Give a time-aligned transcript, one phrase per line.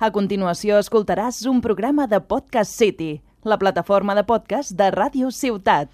[0.00, 5.90] A continuació escoltaràs un programa de Podcast City, la plataforma de podcast de Ràdio Ciutat.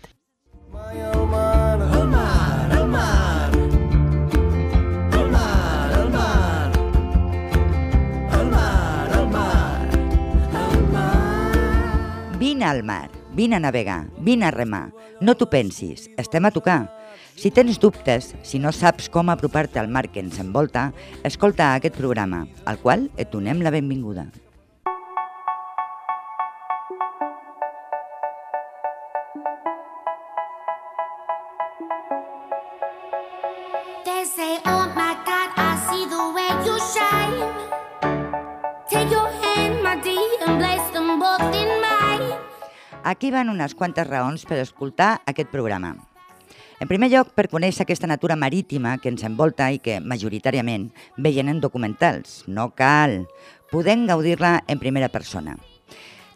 [0.71, 3.51] Mai al mar, al mar, al mar.
[5.11, 6.71] Al mar, al mar.
[8.39, 9.99] Al mar, al mar.
[10.63, 12.39] Al mar.
[12.39, 14.93] Vine al mar, vine a navegar, vine a remar.
[15.21, 16.91] No t'ho pensis, estem a tocar.
[17.41, 20.91] Si tens dubtes, si no saps com apropar-te al mar que ens envolta,
[21.25, 24.27] escolta aquest programa, al qual et donem la benvinguda.
[34.05, 37.41] They say, oh my God, I see the way you shine.
[38.89, 39.26] Take your
[43.07, 45.93] Aquí van unes quantes raons per escoltar aquest programa.
[46.83, 51.47] En primer lloc, per conèixer aquesta natura marítima que ens envolta i que, majoritàriament, veien
[51.47, 52.41] en documentals.
[52.51, 53.21] No cal.
[53.71, 55.55] Podem gaudir-la en primera persona.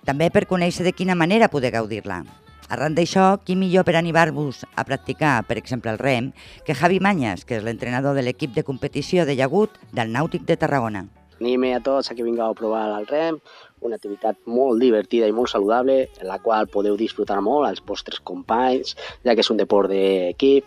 [0.07, 2.23] També per conèixer de quina manera poder gaudir-la.
[2.71, 6.31] Arran d'això, qui millor per animar-vos a practicar, per exemple, el rem,
[6.63, 10.55] que Javi Mañas, que és l'entrenador de l'equip de competició de llagut del Nàutic de
[10.55, 11.09] Tarragona.
[11.41, 13.39] Anime a tots a que vingueu a provar el rem,
[13.81, 18.21] una activitat molt divertida i molt saludable, en la qual podeu disfrutar molt als vostres
[18.21, 20.67] companys, ja que és un deport d'equip,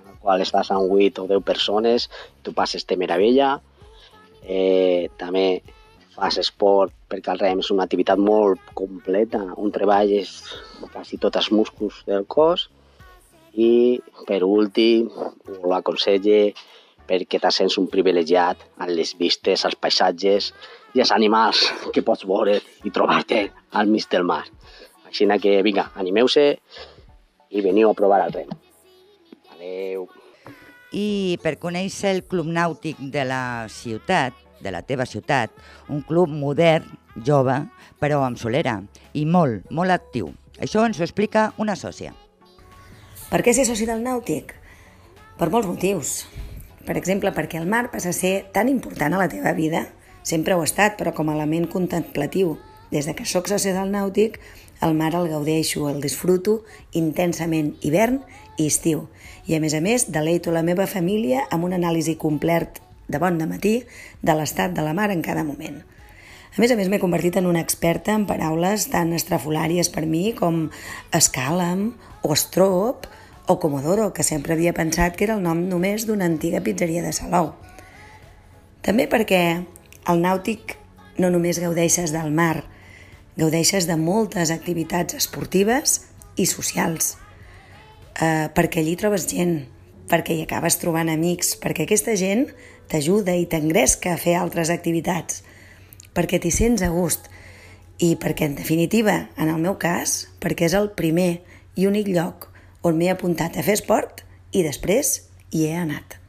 [0.00, 2.08] en el qual estàs amb 8 o 10 persones,
[2.42, 3.58] tu passes de meravella.
[4.40, 5.62] Eh, també
[6.14, 10.34] fas esport perquè el rem és una activitat molt completa, on treballes
[10.92, 12.68] quasi tots els músculs del cos
[13.54, 16.52] i, per últim, us l'aconselle
[17.10, 20.52] perquè te sents un privilegiat amb les vistes, els paisatges
[20.94, 23.46] i els animals que pots veure i trobar-te
[23.78, 24.44] al mig del mar.
[25.06, 26.44] Així que, vinga, animeu-se
[27.50, 28.50] i veniu a provar el rem.
[29.54, 30.06] Adeu.
[30.92, 35.50] I per conèixer el Club Nàutic de la ciutat, de la teva ciutat,
[35.88, 36.86] un club modern,
[37.26, 37.56] jove,
[37.98, 38.80] però amb solera
[39.14, 40.30] i molt, molt actiu.
[40.60, 42.12] Això ens ho explica una sòcia.
[43.30, 44.52] Per què ser soci del nàutic?
[45.38, 46.26] Per molts motius.
[46.84, 49.86] Per exemple, perquè el mar passa a ser tan important a la teva vida.
[50.22, 52.58] Sempre ho ha estat, però com a element contemplatiu.
[52.90, 54.40] Des de que sóc soci del nàutic,
[54.82, 56.62] el mar el gaudeixo, el disfruto
[56.96, 58.20] intensament hivern
[58.58, 59.06] i estiu.
[59.46, 63.38] I a més a més, deleito la meva família amb un anàlisi complet de bon
[63.38, 63.74] de matí
[64.22, 65.80] de l'estat de la mar en cada moment.
[66.50, 70.32] A més a més, m'he convertit en una experta en paraules tan estrafolàries per mi
[70.34, 70.68] com
[71.14, 71.92] escàlam
[72.22, 73.06] o estrop
[73.46, 77.12] o comodoro, que sempre havia pensat que era el nom només d'una antiga pizzeria de
[77.14, 77.52] Salou.
[78.82, 79.42] També perquè
[80.04, 80.76] al nàutic
[81.20, 82.64] no només gaudeixes del mar,
[83.36, 86.00] gaudeixes de moltes activitats esportives
[86.36, 87.16] i socials.
[88.20, 89.64] Eh, perquè allí trobes gent,
[90.10, 92.48] perquè hi acabes trobant amics, perquè aquesta gent
[92.90, 95.42] t'ajuda i t'engresca a fer altres activitats,
[96.16, 97.30] perquè t'hi sents a gust
[98.00, 101.42] i perquè, en definitiva, en el meu cas, perquè és el primer
[101.76, 102.48] i únic lloc
[102.82, 105.20] on m'he apuntat a fer esport i després
[105.52, 106.19] hi he anat.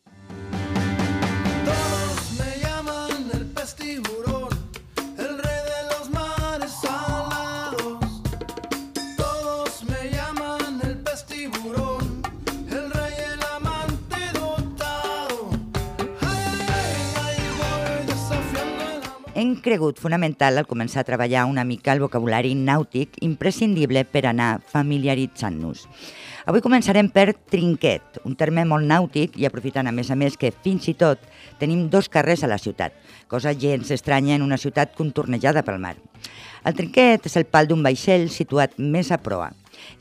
[19.61, 25.85] Cregut fonamental al començar a treballar una mica el vocabulari nàutic imprescindible per anar familiaritzant-nos.
[26.49, 30.51] Avui començarem per trinquet, un terme molt nàutic i aprofitant a més a més que
[30.51, 31.21] fins i tot
[31.61, 32.93] tenim dos carrers a la ciutat,
[33.29, 35.95] cosa gens estranya en una ciutat contornejada pel mar.
[36.65, 39.51] El trinquet és el pal d'un vaixell situat més a proa.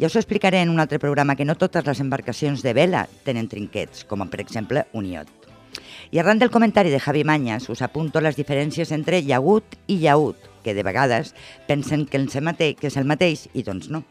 [0.00, 3.48] Ja us explicaré en un altre programa que no totes les embarcacions de vela tenen
[3.48, 5.39] trinquets, com per exemple un iot.
[6.10, 10.36] I arran del comentari de Javi Mañas us apunto les diferències entre llagut i llaut,
[10.64, 11.34] que de vegades
[11.68, 14.02] pensen que, el mate que és el mateix i doncs no.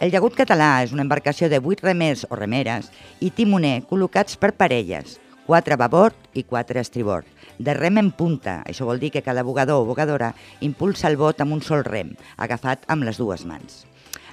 [0.00, 4.54] El llagut català és una embarcació de 8 remers o remeres i timoner col·locats per
[4.56, 7.26] parelles, 4 a babord i 4 a estribord,
[7.58, 8.62] de rem en punta.
[8.64, 12.16] Això vol dir que cada bugador o bugadora impulsa el bot amb un sol rem,
[12.36, 13.84] agafat amb les dues mans.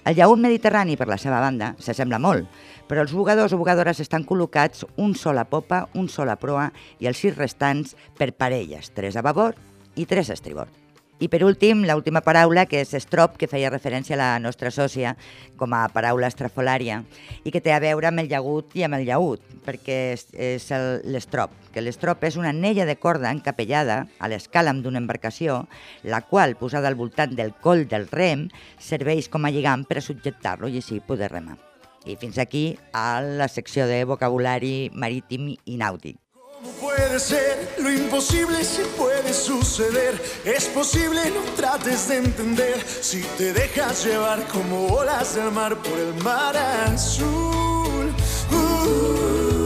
[0.02, 2.48] El llaut mediterrani, per la seva banda, s'assembla molt,
[2.90, 6.72] però els bugadors o bugadores estan col·locats un sol a popa, un sol a proa
[6.98, 9.62] i els sis restants per parelles, tres a babord
[9.94, 10.81] i tres a estribord.
[11.22, 15.12] I per últim, l'última paraula, que és estrop, que feia referència a la nostra sòcia
[15.54, 17.04] com a paraula estrafolària
[17.46, 20.66] i que té a veure amb el llagut i amb el llaut, perquè és, és
[21.06, 25.68] l'estrop, que l'estrop és una anella de corda encapellada a l'escàlam d'una embarcació,
[26.02, 28.48] la qual, posada al voltant del coll del rem,
[28.82, 31.60] serveix com a lligam per a subjectar-lo i així poder remar.
[32.10, 32.66] I fins aquí
[32.98, 36.21] a la secció de vocabulari marítim i nàutic.
[36.62, 37.76] ¿Cómo puede ser?
[37.80, 40.22] Lo imposible sí puede suceder.
[40.46, 42.86] Es posible, no trates de entender.
[43.02, 48.14] Si te dejas llevar como olas del mar por el mar azul.
[48.52, 49.62] Uh,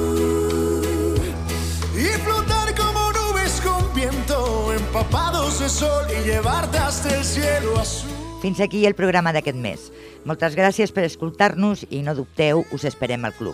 [1.97, 8.09] y flotar como nubes con viento, empapados de sol y llevarte hasta el cielo azul.
[8.41, 9.91] Fins aquí el programa d'aquest mes.
[10.25, 13.53] Moltes gràcies per escoltar-nos i no dubteu, us esperem al club.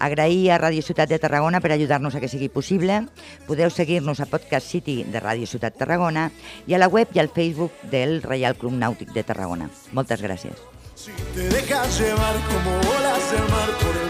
[0.00, 3.06] Agrair a Ràdio Ciutat de Tarragona per ajudar-nos a que sigui possible.
[3.48, 6.28] Podeu seguir-nos a Podcast City de Ràdio Ciutat Tarragona
[6.68, 9.70] i a la web i al Facebook del Reial Club Nàutic de Tarragona.
[9.96, 10.60] Moltes gràcies.
[10.94, 14.09] Si te dejas llevar como olas del mar por el